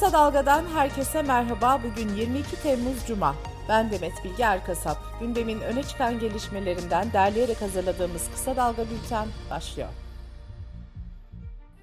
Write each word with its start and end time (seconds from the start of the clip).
Kısa 0.00 0.12
Dalga'dan 0.12 0.64
herkese 0.74 1.22
merhaba. 1.22 1.80
Bugün 1.84 2.14
22 2.14 2.62
Temmuz 2.62 3.06
Cuma. 3.06 3.34
Ben 3.68 3.90
Demet 3.90 4.12
Bilge 4.24 4.42
Erkasap. 4.42 4.96
Gündemin 5.20 5.60
öne 5.60 5.82
çıkan 5.82 6.18
gelişmelerinden 6.18 7.12
derleyerek 7.12 7.62
hazırladığımız 7.62 8.30
Kısa 8.32 8.56
Dalga 8.56 8.82
Bülten 8.90 9.28
başlıyor. 9.50 9.88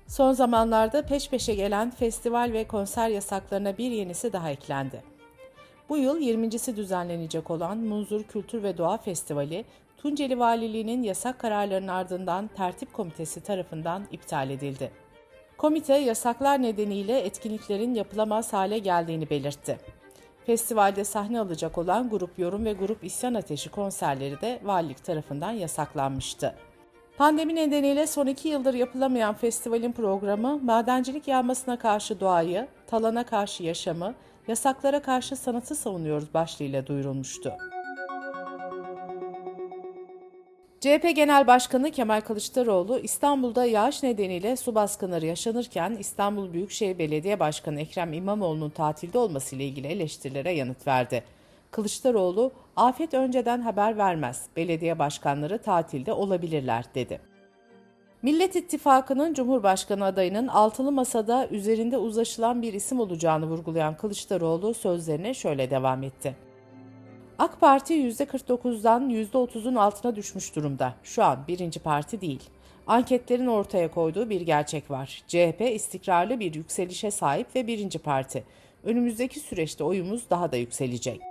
Son 0.07 0.33
zamanlarda 0.33 1.05
peş 1.05 1.29
peşe 1.29 1.55
gelen 1.55 1.91
festival 1.91 2.49
ve 2.53 2.67
konser 2.67 3.09
yasaklarına 3.09 3.77
bir 3.77 3.91
yenisi 3.91 4.34
daha 4.34 4.49
eklendi. 4.49 5.04
Bu 5.89 5.97
yıl 5.97 6.21
20.si 6.21 6.75
düzenlenecek 6.75 7.52
olan 7.52 7.77
Munzur 7.77 8.23
Kültür 8.23 8.63
ve 8.63 8.77
Doğa 8.77 8.97
Festivali, 8.97 9.65
Tunceli 9.97 10.39
Valiliği'nin 10.39 11.04
yasak 11.04 11.39
kararlarının 11.39 11.88
ardından 11.88 12.49
tertip 12.57 12.93
komitesi 12.93 13.41
tarafından 13.41 14.07
iptal 14.11 14.49
edildi. 14.49 15.06
Komite 15.57 15.93
yasaklar 15.97 16.61
nedeniyle 16.61 17.19
etkinliklerin 17.19 17.93
yapılamaz 17.93 18.54
hale 18.54 18.79
geldiğini 18.79 19.29
belirtti. 19.29 19.77
Festivalde 20.45 21.04
sahne 21.04 21.39
alacak 21.39 21.77
olan 21.77 22.09
Grup 22.09 22.39
Yorum 22.39 22.65
ve 22.65 22.73
Grup 22.73 23.04
İsyan 23.04 23.33
Ateşi 23.33 23.69
konserleri 23.69 24.41
de 24.41 24.59
valilik 24.63 25.04
tarafından 25.04 25.51
yasaklanmıştı. 25.51 26.55
Pandemi 27.18 27.55
nedeniyle 27.55 28.07
son 28.07 28.27
iki 28.27 28.47
yıldır 28.47 28.73
yapılamayan 28.73 29.33
festivalin 29.33 29.91
programı 29.91 30.59
madencilik 30.63 31.27
yağmasına 31.27 31.79
karşı 31.79 32.19
doğayı, 32.19 32.67
talana 32.88 33.23
karşı 33.25 33.63
yaşamı, 33.63 34.13
yasaklara 34.47 35.02
karşı 35.02 35.35
sanatı 35.35 35.75
savunuyoruz 35.75 36.33
başlığıyla 36.33 36.88
duyurulmuştu. 36.88 37.53
CHP 40.81 41.16
Genel 41.16 41.47
Başkanı 41.47 41.91
Kemal 41.91 42.22
Kılıçdaroğlu 42.22 42.99
İstanbul'da 42.99 43.66
yağış 43.66 44.03
nedeniyle 44.03 44.55
su 44.55 44.75
baskınları 44.75 45.25
yaşanırken 45.25 45.97
İstanbul 45.99 46.53
Büyükşehir 46.53 46.99
Belediye 46.99 47.39
Başkanı 47.39 47.81
Ekrem 47.81 48.13
İmamoğlu'nun 48.13 48.69
tatilde 48.69 49.17
olmasıyla 49.17 49.65
ilgili 49.65 49.87
eleştirilere 49.87 50.52
yanıt 50.52 50.87
verdi. 50.87 51.23
Kılıçdaroğlu, 51.71 52.52
afet 52.75 53.13
önceden 53.13 53.61
haber 53.61 53.97
vermez, 53.97 54.45
belediye 54.55 54.99
başkanları 54.99 55.57
tatilde 55.57 56.13
olabilirler 56.13 56.85
dedi. 56.95 57.21
Millet 58.21 58.55
İttifakı'nın 58.55 59.33
Cumhurbaşkanı 59.33 60.05
adayının 60.05 60.47
altılı 60.47 60.91
masada 60.91 61.47
üzerinde 61.47 61.97
uzlaşılan 61.97 62.61
bir 62.61 62.73
isim 62.73 62.99
olacağını 62.99 63.45
vurgulayan 63.45 63.97
Kılıçdaroğlu 63.97 64.73
sözlerine 64.73 65.33
şöyle 65.33 65.69
devam 65.69 66.03
etti. 66.03 66.46
AK 67.39 67.59
Parti 67.59 67.93
%49'dan 67.93 69.09
%30'un 69.09 69.75
altına 69.75 70.16
düşmüş 70.16 70.55
durumda. 70.55 70.93
Şu 71.03 71.23
an 71.23 71.39
birinci 71.47 71.80
parti 71.80 72.21
değil. 72.21 72.43
Anketlerin 72.88 73.47
ortaya 73.47 73.91
koyduğu 73.91 74.30
bir 74.30 74.41
gerçek 74.41 74.91
var. 74.91 75.23
CHP 75.27 75.61
istikrarlı 75.73 76.39
bir 76.39 76.53
yükselişe 76.53 77.11
sahip 77.11 77.55
ve 77.55 77.67
birinci 77.67 77.99
parti. 77.99 78.43
Önümüzdeki 78.83 79.39
süreçte 79.39 79.83
oyumuz 79.83 80.30
daha 80.30 80.52
da 80.52 80.58
yükselecek. 80.58 81.21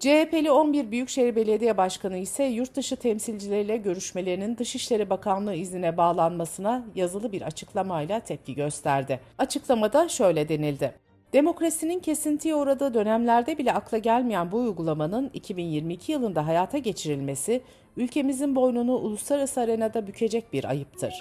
CHP'li 0.00 0.50
11 0.50 0.90
Büyükşehir 0.90 1.36
Belediye 1.36 1.76
Başkanı 1.76 2.16
ise 2.16 2.44
yurt 2.44 2.76
dışı 2.76 2.96
temsilcileriyle 2.96 3.76
görüşmelerinin 3.76 4.56
Dışişleri 4.56 5.10
Bakanlığı 5.10 5.54
iznine 5.54 5.96
bağlanmasına 5.96 6.84
yazılı 6.94 7.32
bir 7.32 7.42
açıklamayla 7.42 8.20
tepki 8.20 8.54
gösterdi. 8.54 9.20
Açıklamada 9.38 10.08
şöyle 10.08 10.48
denildi. 10.48 11.09
Demokrasinin 11.32 12.00
kesintiye 12.00 12.54
uğradığı 12.54 12.94
dönemlerde 12.94 13.58
bile 13.58 13.72
akla 13.72 13.98
gelmeyen 13.98 14.52
bu 14.52 14.56
uygulamanın 14.56 15.30
2022 15.34 16.12
yılında 16.12 16.46
hayata 16.46 16.78
geçirilmesi 16.78 17.62
ülkemizin 17.96 18.56
boynunu 18.56 18.92
uluslararası 18.92 19.60
arenada 19.60 20.06
bükecek 20.06 20.52
bir 20.52 20.64
ayıptır. 20.64 21.14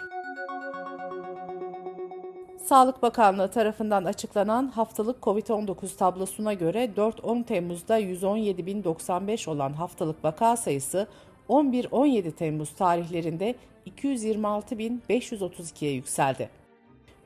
Sağlık 2.65 3.01
Bakanlığı 3.01 3.47
tarafından 3.47 4.05
açıklanan 4.05 4.67
haftalık 4.67 5.23
COVID-19 5.23 5.97
tablosuna 5.97 6.53
göre 6.53 6.91
4-10 6.97 7.43
Temmuz'da 7.43 7.99
117.095 7.99 9.49
olan 9.49 9.73
haftalık 9.73 10.23
vaka 10.23 10.57
sayısı 10.57 11.07
11-17 11.49 12.31
Temmuz 12.31 12.69
tarihlerinde 12.69 13.55
226.532'ye 13.87 15.91
yükseldi. 15.91 16.58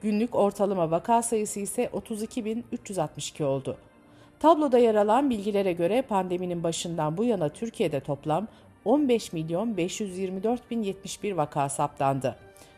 Günlük 0.03 0.35
ortalama 0.35 0.91
vaka 0.91 1.21
sayısı 1.21 1.59
ise 1.59 1.85
32.362 1.85 3.43
oldu. 3.43 3.77
Tabloda 4.39 4.77
yer 4.77 4.95
alan 4.95 5.29
bilgilere 5.29 5.73
göre 5.73 6.01
pandeminin 6.01 6.63
başından 6.63 7.17
bu 7.17 7.23
yana 7.23 7.49
Türkiye'de 7.49 7.99
toplam 7.99 8.47
15 8.85 9.33
milyon 9.33 9.77
524 9.77 10.71
bin 10.71 10.83
71 10.83 11.31
vaka 11.31 11.69
saptandı. 11.69 12.35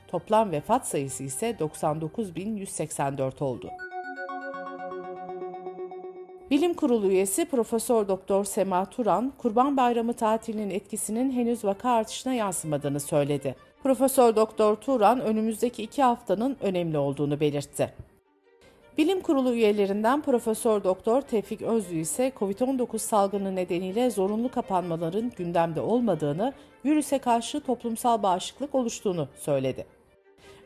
Toplam 0.07 0.51
vefat 0.51 0.87
sayısı 0.87 1.23
ise 1.23 1.51
99.184 1.59 3.43
oldu. 3.43 3.69
Bilim 6.51 6.73
Kurulu 6.73 7.07
üyesi 7.07 7.45
Profesör 7.45 8.07
Doktor 8.07 8.43
Sema 8.43 8.85
Turan, 8.85 9.33
Kurban 9.37 9.77
Bayramı 9.77 10.13
tatilinin 10.13 10.69
etkisinin 10.69 11.31
henüz 11.31 11.65
vaka 11.65 11.89
artışına 11.89 12.33
yansımadığını 12.33 12.99
söyledi. 12.99 13.55
Profesör 13.85 14.35
Doktor 14.35 14.75
Turan 14.75 15.21
önümüzdeki 15.21 15.83
iki 15.83 16.03
haftanın 16.03 16.57
önemli 16.61 16.97
olduğunu 16.97 17.39
belirtti. 17.39 17.93
Bilim 18.97 19.21
Kurulu 19.21 19.53
üyelerinden 19.53 20.21
Profesör 20.21 20.83
Doktor 20.83 21.21
Tevfik 21.21 21.61
Özlü 21.61 21.99
ise 21.99 22.31
COVID-19 22.39 22.97
salgını 22.99 23.55
nedeniyle 23.55 24.09
zorunlu 24.09 24.51
kapanmaların 24.51 25.31
gündemde 25.37 25.81
olmadığını, 25.81 26.53
virüse 26.85 27.17
karşı 27.17 27.59
toplumsal 27.59 28.23
bağışıklık 28.23 28.75
oluştuğunu 28.75 29.27
söyledi. 29.35 29.85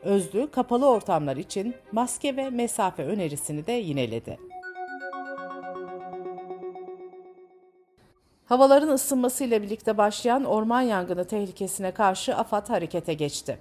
Özlü, 0.02 0.50
kapalı 0.50 0.88
ortamlar 0.88 1.36
için 1.36 1.74
maske 1.92 2.36
ve 2.36 2.50
mesafe 2.50 3.04
önerisini 3.04 3.66
de 3.66 3.72
yineledi. 3.72 4.49
Havaların 8.50 8.88
ısınmasıyla 8.88 9.62
birlikte 9.62 9.98
başlayan 9.98 10.44
orman 10.44 10.80
yangını 10.80 11.24
tehlikesine 11.24 11.90
karşı 11.90 12.36
AFAD 12.36 12.68
harekete 12.68 13.14
geçti. 13.14 13.58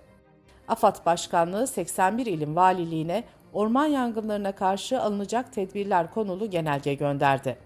AFAD 0.67 1.05
Başkanlığı 1.05 1.67
81 1.67 2.25
ilin 2.25 2.55
valiliğine 2.55 3.23
orman 3.53 3.85
yangınlarına 3.85 4.51
karşı 4.51 5.01
alınacak 5.01 5.53
tedbirler 5.53 6.11
konulu 6.11 6.49
genelge 6.49 6.93
gönderdi. 6.93 7.57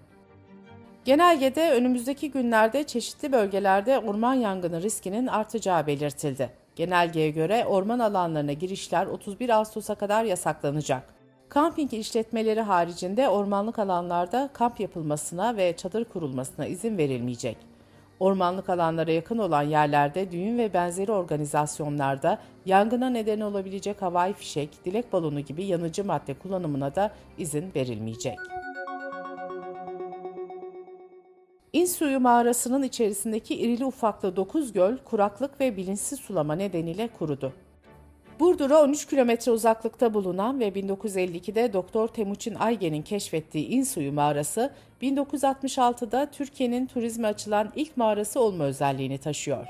Genelgede 1.06 1.72
önümüzdeki 1.72 2.32
günlerde 2.32 2.84
çeşitli 2.84 3.32
bölgelerde 3.32 4.00
orman 4.00 4.34
yangını 4.34 4.82
riskinin 4.82 5.28
artacağı 5.28 5.88
belirtildi. 5.88 6.50
Genelgeye 6.76 7.30
göre 7.30 7.66
orman 7.66 8.00
alanlarına 8.00 8.54
girişler 8.54 9.06
31 9.06 9.50
Ağustos'a 9.50 9.96
kadar 9.96 10.24
yasaklanacak. 10.24 11.04
Kamping 11.54 11.94
işletmeleri 11.94 12.62
haricinde 12.62 13.30
ormanlık 13.30 13.80
alanlarda 13.80 14.50
kamp 14.54 14.80
yapılmasına 14.80 15.58
ve 15.58 15.76
çadır 15.78 16.06
kurulmasına 16.06 16.66
izin 16.66 16.98
verilmeyecek. 16.98 17.58
Ormanlık 18.20 18.70
alanlara 18.70 19.12
yakın 19.12 19.38
olan 19.38 19.62
yerlerde 19.62 20.32
düğün 20.32 20.58
ve 20.58 20.74
benzeri 20.74 21.12
organizasyonlarda 21.12 22.40
yangına 22.66 23.10
neden 23.10 23.40
olabilecek 23.40 24.02
havai 24.02 24.34
fişek, 24.34 24.86
dilek 24.86 25.14
balonu 25.14 25.40
gibi 25.40 25.66
yanıcı 25.66 26.06
madde 26.06 26.34
kullanımına 26.34 26.96
da 26.96 27.12
izin 27.38 27.72
verilmeyecek. 27.76 28.38
İnsuyu 31.74 32.20
mağarasının 32.20 32.84
içerisindeki 32.84 33.56
irili 33.56 33.86
ufaklı 33.86 34.36
9 34.36 34.74
göl 34.74 34.98
kuraklık 34.98 35.60
ve 35.60 35.78
bilinçsiz 35.78 36.20
sulama 36.20 36.56
nedeniyle 36.56 37.08
kurudu. 37.08 37.54
Burdur'a 38.44 38.84
13 38.84 39.06
kilometre 39.06 39.52
uzaklıkta 39.52 40.14
bulunan 40.14 40.60
ve 40.60 40.68
1952'de 40.68 41.74
Doktor 41.74 42.08
Temuçin 42.08 42.56
Aygen'in 42.56 43.02
keşfettiği 43.02 43.68
İnsuyu 43.68 44.14
mağarası, 44.14 44.74
1966'da 45.02 46.26
Türkiye'nin 46.32 46.86
turizme 46.86 47.28
açılan 47.28 47.72
ilk 47.76 47.98
mağarası 47.98 48.40
olma 48.40 48.64
özelliğini 48.64 49.18
taşıyor. 49.18 49.68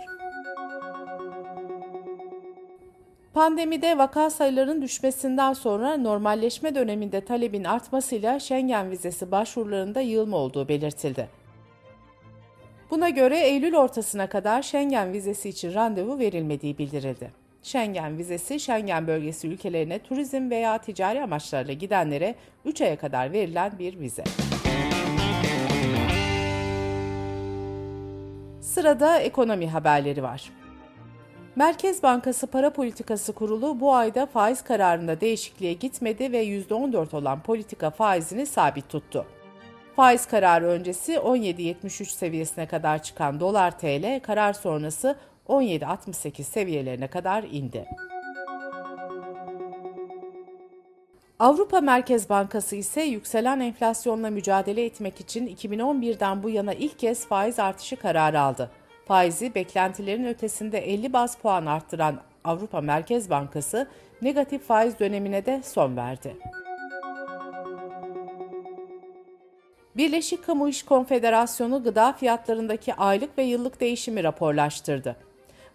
Pandemide 3.33 3.97
vaka 3.97 4.29
sayılarının 4.29 4.81
düşmesinden 4.81 5.53
sonra 5.53 5.97
normalleşme 5.97 6.75
döneminde 6.75 7.25
talebin 7.25 7.63
artmasıyla 7.63 8.39
Schengen 8.39 8.91
vizesi 8.91 9.31
başvurularında 9.31 10.01
yığılma 10.01 10.37
olduğu 10.37 10.67
belirtildi. 10.67 11.29
Buna 12.91 13.09
göre 13.09 13.39
Eylül 13.39 13.75
ortasına 13.75 14.29
kadar 14.29 14.61
Schengen 14.61 15.13
vizesi 15.13 15.49
için 15.49 15.73
randevu 15.73 16.19
verilmediği 16.19 16.77
bildirildi. 16.77 17.42
Schengen 17.63 18.17
vizesi 18.17 18.59
Schengen 18.59 19.07
bölgesi 19.07 19.47
ülkelerine 19.47 19.99
turizm 19.99 20.49
veya 20.49 20.77
ticari 20.77 21.21
amaçlarla 21.21 21.73
gidenlere 21.73 22.35
3 22.65 22.81
aya 22.81 22.97
kadar 22.97 23.31
verilen 23.31 23.71
bir 23.79 23.99
vize. 23.99 24.23
Sırada 28.61 29.19
ekonomi 29.19 29.69
haberleri 29.69 30.23
var. 30.23 30.51
Merkez 31.55 32.03
Bankası 32.03 32.47
Para 32.47 32.73
Politikası 32.73 33.33
Kurulu 33.33 33.79
bu 33.79 33.95
ayda 33.95 34.25
faiz 34.25 34.61
kararında 34.61 35.21
değişikliğe 35.21 35.73
gitmedi 35.73 36.31
ve 36.31 36.45
%14 36.45 37.15
olan 37.15 37.43
politika 37.43 37.89
faizini 37.89 38.45
sabit 38.45 38.89
tuttu. 38.89 39.25
Faiz 39.95 40.25
kararı 40.25 40.65
öncesi 40.65 41.13
17.73 41.13 42.05
seviyesine 42.05 42.67
kadar 42.67 43.03
çıkan 43.03 43.39
dolar 43.39 43.79
TL 43.79 44.19
karar 44.23 44.53
sonrası 44.53 45.15
17.68 45.47 46.43
seviyelerine 46.43 47.07
kadar 47.07 47.43
indi. 47.43 47.85
Avrupa 51.39 51.81
Merkez 51.81 52.29
Bankası 52.29 52.75
ise 52.75 53.01
yükselen 53.01 53.59
enflasyonla 53.59 54.29
mücadele 54.29 54.85
etmek 54.85 55.19
için 55.19 55.47
2011'den 55.47 56.43
bu 56.43 56.49
yana 56.49 56.73
ilk 56.73 56.99
kez 56.99 57.27
faiz 57.27 57.59
artışı 57.59 57.95
kararı 57.95 58.39
aldı. 58.39 58.71
Faizi 59.05 59.55
beklentilerin 59.55 60.25
ötesinde 60.25 60.79
50 60.79 61.13
baz 61.13 61.37
puan 61.37 61.65
arttıran 61.65 62.19
Avrupa 62.43 62.81
Merkez 62.81 63.29
Bankası 63.29 63.87
negatif 64.21 64.63
faiz 64.63 64.99
dönemine 64.99 65.45
de 65.45 65.61
son 65.63 65.97
verdi. 65.97 66.37
Birleşik 69.97 70.45
Kamu 70.45 70.69
İş 70.69 70.83
Konfederasyonu 70.83 71.83
gıda 71.83 72.13
fiyatlarındaki 72.13 72.93
aylık 72.93 73.37
ve 73.37 73.43
yıllık 73.43 73.81
değişimi 73.81 74.23
raporlaştırdı. 74.23 75.15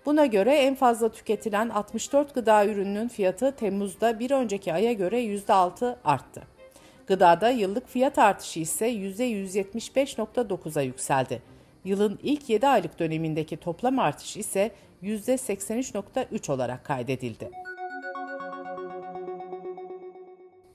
Buna 0.09 0.27
göre 0.27 0.55
en 0.55 0.75
fazla 0.75 1.09
tüketilen 1.09 1.69
64 1.69 2.35
gıda 2.35 2.67
ürününün 2.67 3.09
fiyatı 3.09 3.57
Temmuz'da 3.57 4.19
bir 4.19 4.31
önceki 4.31 4.73
aya 4.73 4.93
göre 4.93 5.21
%6 5.23 5.97
arttı. 6.05 6.43
Gıdada 7.07 7.51
yıllık 7.51 7.89
fiyat 7.89 8.19
artışı 8.19 8.61
ise 8.61 8.91
%175.9'a 8.91 10.83
yükseldi. 10.83 11.43
Yılın 11.85 12.19
ilk 12.23 12.49
7 12.49 12.69
aylık 12.69 12.99
dönemindeki 12.99 13.57
toplam 13.57 13.99
artış 13.99 14.37
ise 14.37 14.71
%83.3 15.03 16.53
olarak 16.53 16.85
kaydedildi. 16.85 17.51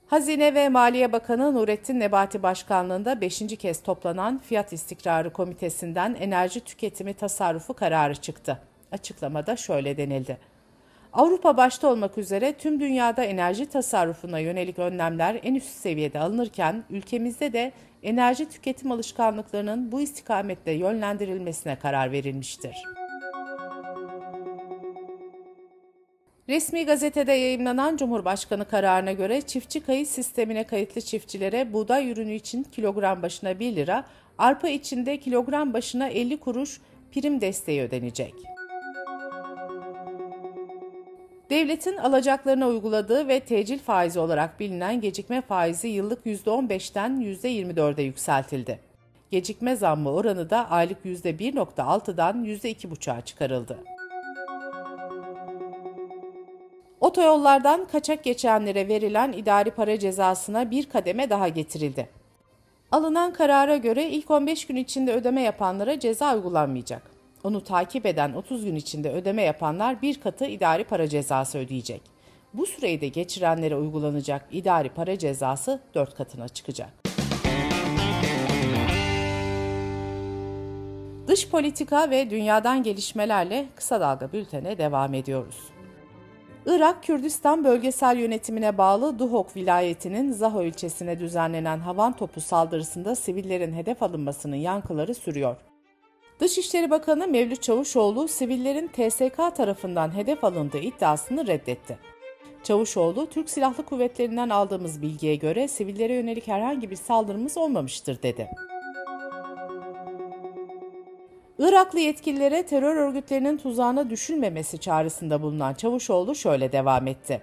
Hazine 0.06 0.54
ve 0.54 0.68
Maliye 0.68 1.12
Bakanı 1.12 1.54
Nurettin 1.54 2.00
Nebati 2.00 2.42
Başkanlığında 2.42 3.20
5. 3.20 3.42
kez 3.58 3.82
toplanan 3.82 4.38
Fiyat 4.38 4.72
İstikrarı 4.72 5.32
Komitesi'nden 5.32 6.14
enerji 6.20 6.60
tüketimi 6.60 7.14
tasarrufu 7.14 7.74
kararı 7.74 8.14
çıktı. 8.14 8.60
Açıklamada 8.94 9.56
şöyle 9.56 9.96
denildi. 9.96 10.38
Avrupa 11.12 11.56
başta 11.56 11.88
olmak 11.88 12.18
üzere 12.18 12.52
tüm 12.52 12.80
dünyada 12.80 13.24
enerji 13.24 13.66
tasarrufuna 13.66 14.38
yönelik 14.38 14.78
önlemler 14.78 15.40
en 15.42 15.54
üst 15.54 15.68
seviyede 15.68 16.18
alınırken 16.18 16.84
ülkemizde 16.90 17.52
de 17.52 17.72
enerji 18.02 18.48
tüketim 18.48 18.92
alışkanlıklarının 18.92 19.92
bu 19.92 20.00
istikametle 20.00 20.72
yönlendirilmesine 20.72 21.78
karar 21.78 22.12
verilmiştir. 22.12 22.76
Resmi 26.48 26.86
gazetede 26.86 27.32
yayımlanan 27.32 27.96
Cumhurbaşkanı 27.96 28.64
kararına 28.64 29.12
göre 29.12 29.40
çiftçi 29.40 29.80
kayıt 29.80 30.08
sistemine 30.08 30.64
kayıtlı 30.64 31.00
çiftçilere 31.00 31.72
buğday 31.72 32.10
ürünü 32.10 32.34
için 32.34 32.62
kilogram 32.62 33.22
başına 33.22 33.60
1 33.60 33.76
lira, 33.76 34.04
arpa 34.38 34.68
içinde 34.68 35.16
kilogram 35.20 35.72
başına 35.72 36.08
50 36.08 36.36
kuruş 36.36 36.80
prim 37.12 37.40
desteği 37.40 37.82
ödenecek. 37.82 38.53
Devletin 41.50 41.96
alacaklarına 41.96 42.68
uyguladığı 42.68 43.28
ve 43.28 43.40
tecil 43.40 43.78
faizi 43.78 44.20
olarak 44.20 44.60
bilinen 44.60 45.00
gecikme 45.00 45.40
faizi 45.40 45.88
yıllık 45.88 46.26
%15'ten 46.26 47.20
%24'e 47.20 48.02
yükseltildi. 48.02 48.80
Gecikme 49.30 49.76
zammı 49.76 50.12
oranı 50.12 50.50
da 50.50 50.70
aylık 50.70 51.04
%1.6'dan 51.04 52.44
%2.5'a 52.44 53.20
çıkarıldı. 53.20 53.78
Otoyollardan 57.00 57.84
kaçak 57.84 58.24
geçenlere 58.24 58.88
verilen 58.88 59.32
idari 59.32 59.70
para 59.70 59.98
cezasına 59.98 60.70
bir 60.70 60.88
kademe 60.88 61.30
daha 61.30 61.48
getirildi. 61.48 62.08
Alınan 62.92 63.32
karara 63.32 63.76
göre 63.76 64.08
ilk 64.08 64.30
15 64.30 64.66
gün 64.66 64.76
içinde 64.76 65.12
ödeme 65.12 65.42
yapanlara 65.42 66.00
ceza 66.00 66.36
uygulanmayacak. 66.36 67.02
Onu 67.44 67.64
takip 67.64 68.06
eden 68.06 68.32
30 68.32 68.64
gün 68.64 68.76
içinde 68.76 69.10
ödeme 69.10 69.42
yapanlar 69.42 70.02
bir 70.02 70.20
katı 70.20 70.44
idari 70.44 70.84
para 70.84 71.08
cezası 71.08 71.58
ödeyecek. 71.58 72.02
Bu 72.54 72.66
süreyi 72.66 73.00
de 73.00 73.08
geçirenlere 73.08 73.76
uygulanacak 73.76 74.46
idari 74.52 74.88
para 74.88 75.18
cezası 75.18 75.80
4 75.94 76.14
katına 76.14 76.48
çıkacak. 76.48 76.90
Dış 81.28 81.48
politika 81.48 82.10
ve 82.10 82.30
dünyadan 82.30 82.82
gelişmelerle 82.82 83.66
kısa 83.76 84.00
dalga 84.00 84.32
bültene 84.32 84.78
devam 84.78 85.14
ediyoruz. 85.14 85.56
Irak 86.66 87.02
Kürdistan 87.02 87.64
bölgesel 87.64 88.16
yönetimine 88.16 88.78
bağlı 88.78 89.18
Duhok 89.18 89.56
vilayetinin 89.56 90.32
Zaho 90.32 90.62
ilçesine 90.62 91.18
düzenlenen 91.18 91.78
havan 91.78 92.16
topu 92.16 92.40
saldırısında 92.40 93.14
sivillerin 93.14 93.72
hedef 93.72 94.02
alınmasının 94.02 94.56
yankıları 94.56 95.14
sürüyor. 95.14 95.56
Dışişleri 96.40 96.90
Bakanı 96.90 97.28
Mevlüt 97.28 97.62
Çavuşoğlu, 97.62 98.28
sivillerin 98.28 98.88
TSK 98.88 99.56
tarafından 99.56 100.16
hedef 100.16 100.44
alındığı 100.44 100.78
iddiasını 100.78 101.46
reddetti. 101.46 101.98
Çavuşoğlu, 102.62 103.26
Türk 103.26 103.50
Silahlı 103.50 103.84
Kuvvetleri'nden 103.84 104.48
aldığımız 104.48 105.02
bilgiye 105.02 105.36
göre 105.36 105.68
sivillere 105.68 106.14
yönelik 106.14 106.48
herhangi 106.48 106.90
bir 106.90 106.96
saldırımız 106.96 107.58
olmamıştır 107.58 108.22
dedi. 108.22 108.50
Iraklı 111.58 112.00
yetkililere 112.00 112.62
terör 112.62 112.96
örgütlerinin 112.96 113.56
tuzağına 113.56 114.10
düşülmemesi 114.10 114.78
çağrısında 114.78 115.42
bulunan 115.42 115.74
Çavuşoğlu 115.74 116.34
şöyle 116.34 116.72
devam 116.72 117.06
etti. 117.06 117.42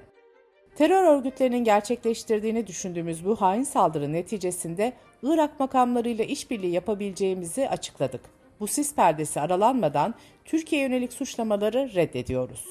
Terör 0.76 1.04
örgütlerinin 1.04 1.64
gerçekleştirdiğini 1.64 2.68
düşündüğümüz 2.68 3.26
bu 3.26 3.36
hain 3.36 3.64
saldırı 3.64 4.14
neticesinde 4.14 4.94
Irak 5.24 5.60
makamlarıyla 5.60 6.26
işbirliği 6.26 6.72
yapabileceğimizi 6.72 7.70
açıkladık. 7.70 8.41
Bu 8.62 8.68
sis 8.68 8.96
perdesi 8.96 9.42
aralanmadan 9.42 10.13
Türkiye 10.46 10.81
yönelik 10.81 11.13
suçlamaları 11.13 11.90
reddediyoruz. 11.96 12.66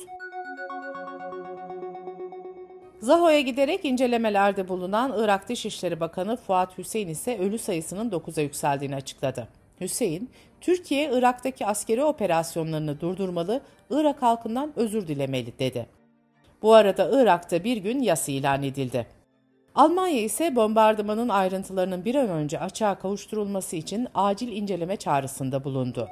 Zaho'ya 3.01 3.41
giderek 3.41 3.85
incelemelerde 3.85 4.69
bulunan 4.69 5.15
Irak 5.19 5.49
Dışişleri 5.49 6.01
Bakanı 6.01 6.37
Fuat 6.37 6.79
Hüseyin 6.79 7.09
ise 7.09 7.39
ölü 7.39 7.59
sayısının 7.59 8.11
9'a 8.11 8.43
yükseldiğini 8.43 8.95
açıkladı. 8.95 9.49
Hüseyin, 9.81 10.31
Türkiye 10.61 11.11
Irak'taki 11.13 11.67
askeri 11.67 12.05
operasyonlarını 12.05 13.01
durdurmalı, 13.01 13.61
Irak 13.91 14.23
halkından 14.23 14.73
özür 14.77 15.09
dilemeli 15.09 15.59
dedi. 15.59 15.87
Bu 16.63 16.75
arada 16.75 17.23
Irak'ta 17.23 17.65
bir 17.65 17.77
gün 17.77 18.03
yas 18.03 18.29
ilan 18.29 18.63
edildi. 18.63 19.07
Almanya 19.75 20.23
ise 20.23 20.57
bombardımanın 20.57 21.29
ayrıntılarının 21.29 22.05
bir 22.05 22.15
an 22.15 22.29
önce 22.29 22.61
açığa 22.61 22.99
kavuşturulması 22.99 23.77
için 23.77 24.09
acil 24.15 24.49
inceleme 24.49 24.97
çağrısında 24.97 25.65
bulundu. 25.65 26.09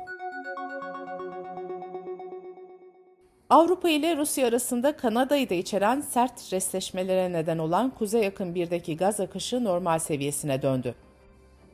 Avrupa 3.50 3.88
ile 3.88 4.16
Rusya 4.16 4.48
arasında 4.48 4.96
Kanada'yı 4.96 5.50
da 5.50 5.54
içeren 5.54 6.00
sert 6.00 6.52
resleşmelere 6.52 7.32
neden 7.32 7.58
olan 7.58 7.90
Kuzey 7.90 8.22
Yakın 8.22 8.54
1'deki 8.54 8.96
gaz 8.96 9.20
akışı 9.20 9.64
normal 9.64 9.98
seviyesine 9.98 10.62
döndü. 10.62 10.94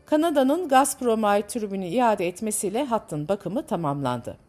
Kanada'nın 0.06 0.68
Gazprom'a 0.68 1.40
türbünü 1.40 1.86
iade 1.86 2.28
etmesiyle 2.28 2.84
hattın 2.84 3.28
bakımı 3.28 3.66
tamamlandı. 3.66 4.43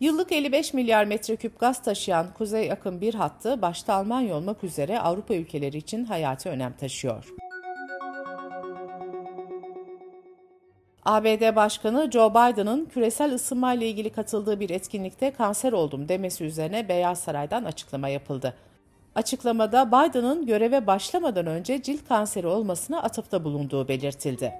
Yıllık 0.00 0.32
55 0.32 0.74
milyar 0.74 1.04
metreküp 1.04 1.60
gaz 1.60 1.82
taşıyan 1.82 2.26
Kuzey 2.34 2.72
Akım 2.72 3.00
1 3.00 3.14
hattı 3.14 3.62
başta 3.62 3.94
Almanya 3.94 4.36
olmak 4.36 4.64
üzere 4.64 5.00
Avrupa 5.00 5.34
ülkeleri 5.34 5.76
için 5.76 6.04
hayati 6.04 6.48
önem 6.48 6.72
taşıyor. 6.72 7.34
ABD 11.04 11.56
Başkanı 11.56 12.10
Joe 12.10 12.30
Biden'ın 12.30 12.84
küresel 12.84 13.34
ısınma 13.34 13.74
ile 13.74 13.88
ilgili 13.88 14.10
katıldığı 14.10 14.60
bir 14.60 14.70
etkinlikte 14.70 15.30
kanser 15.30 15.72
oldum 15.72 16.08
demesi 16.08 16.44
üzerine 16.44 16.88
Beyaz 16.88 17.20
Saray'dan 17.20 17.64
açıklama 17.64 18.08
yapıldı. 18.08 18.54
Açıklamada 19.14 19.88
Biden'ın 19.88 20.46
göreve 20.46 20.86
başlamadan 20.86 21.46
önce 21.46 21.82
cilt 21.82 22.08
kanseri 22.08 22.46
olmasına 22.46 23.02
atıfta 23.02 23.44
bulunduğu 23.44 23.88
belirtildi. 23.88 24.52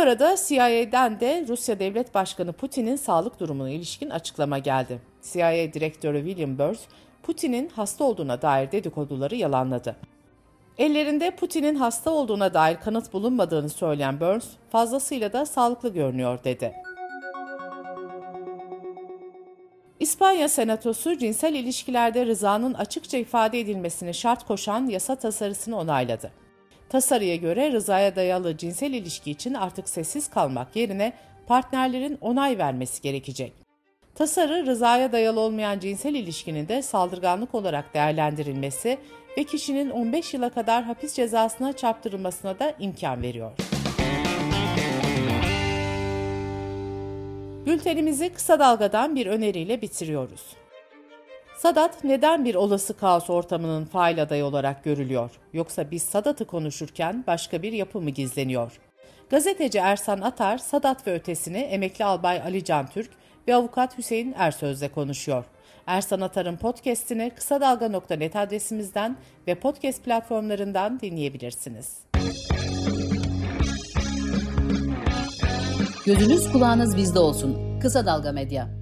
Arada 0.00 0.36
CIA'den 0.46 1.20
de 1.20 1.44
Rusya 1.48 1.78
Devlet 1.78 2.14
Başkanı 2.14 2.52
Putin'in 2.52 2.96
sağlık 2.96 3.40
durumuna 3.40 3.70
ilişkin 3.70 4.10
açıklama 4.10 4.58
geldi. 4.58 5.00
CIA 5.22 5.72
Direktörü 5.72 6.24
William 6.26 6.58
Burns, 6.58 6.80
Putin'in 7.22 7.68
hasta 7.68 8.04
olduğuna 8.04 8.42
dair 8.42 8.72
dedikoduları 8.72 9.36
yalanladı. 9.36 9.96
Ellerinde 10.78 11.30
Putin'in 11.30 11.74
hasta 11.74 12.10
olduğuna 12.10 12.54
dair 12.54 12.76
kanıt 12.76 13.12
bulunmadığını 13.12 13.68
söyleyen 13.68 14.20
Burns, 14.20 14.46
fazlasıyla 14.70 15.32
da 15.32 15.46
sağlıklı 15.46 15.88
görünüyor 15.88 16.44
dedi. 16.44 16.72
İspanya 20.00 20.48
Senatosu 20.48 21.18
cinsel 21.18 21.54
ilişkilerde 21.54 22.26
rızanın 22.26 22.74
açıkça 22.74 23.18
ifade 23.18 23.60
edilmesini 23.60 24.14
şart 24.14 24.46
koşan 24.46 24.86
yasa 24.86 25.16
tasarısını 25.16 25.78
onayladı. 25.78 26.32
Tasarıya 26.90 27.36
göre 27.36 27.72
rızaya 27.72 28.16
dayalı 28.16 28.56
cinsel 28.56 28.92
ilişki 28.92 29.30
için 29.30 29.54
artık 29.54 29.88
sessiz 29.88 30.30
kalmak 30.30 30.76
yerine 30.76 31.12
partnerlerin 31.46 32.18
onay 32.20 32.58
vermesi 32.58 33.02
gerekecek. 33.02 33.52
Tasarı 34.14 34.66
rızaya 34.66 35.12
dayalı 35.12 35.40
olmayan 35.40 35.78
cinsel 35.78 36.14
ilişkinin 36.14 36.68
de 36.68 36.82
saldırganlık 36.82 37.54
olarak 37.54 37.94
değerlendirilmesi 37.94 38.98
ve 39.38 39.44
kişinin 39.44 39.90
15 39.90 40.34
yıla 40.34 40.50
kadar 40.50 40.84
hapis 40.84 41.14
cezasına 41.14 41.72
çarptırılmasına 41.72 42.58
da 42.58 42.74
imkan 42.78 43.22
veriyor. 43.22 43.52
Bültenimizi 47.66 48.28
kısa 48.28 48.58
dalgadan 48.58 49.16
bir 49.16 49.26
öneriyle 49.26 49.82
bitiriyoruz. 49.82 50.42
Sadat 51.62 52.04
neden 52.04 52.44
bir 52.44 52.54
olası 52.54 52.96
kaos 52.96 53.30
ortamının 53.30 53.84
fail 53.84 54.22
adayı 54.22 54.44
olarak 54.44 54.84
görülüyor? 54.84 55.30
Yoksa 55.52 55.90
biz 55.90 56.02
Sadat'ı 56.02 56.44
konuşurken 56.44 57.24
başka 57.26 57.62
bir 57.62 57.72
yapı 57.72 58.00
mı 58.00 58.10
gizleniyor? 58.10 58.80
Gazeteci 59.30 59.78
Ersan 59.78 60.20
Atar, 60.20 60.58
Sadat 60.58 61.06
ve 61.06 61.14
ötesini 61.14 61.58
emekli 61.58 62.04
albay 62.04 62.40
Ali 62.40 62.64
Can 62.64 62.86
Türk 62.86 63.10
ve 63.48 63.54
avukat 63.54 63.98
Hüseyin 63.98 64.34
Ersöz'le 64.38 64.88
konuşuyor. 64.94 65.44
Ersan 65.86 66.20
Atar'ın 66.20 66.56
podcast'ini 66.56 67.30
kısa 67.36 67.60
dalga.net 67.60 68.36
adresimizden 68.36 69.16
ve 69.46 69.54
podcast 69.54 70.04
platformlarından 70.04 71.00
dinleyebilirsiniz. 71.00 71.98
Gözünüz 76.06 76.52
kulağınız 76.52 76.96
bizde 76.96 77.18
olsun. 77.18 77.80
Kısa 77.80 78.06
Dalga 78.06 78.32
Medya. 78.32 78.79